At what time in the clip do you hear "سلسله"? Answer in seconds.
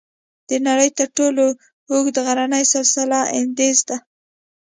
2.73-3.19